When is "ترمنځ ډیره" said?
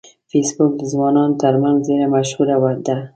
1.41-2.07